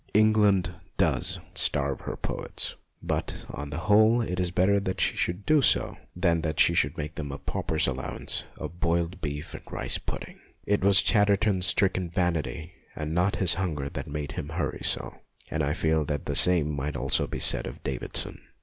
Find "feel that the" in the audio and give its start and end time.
15.73-16.35